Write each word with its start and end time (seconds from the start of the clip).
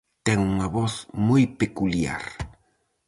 Ten 0.25 0.37
unha 0.51 0.67
voz 0.77 0.93
moi 1.27 1.43
peculiar. 1.61 2.23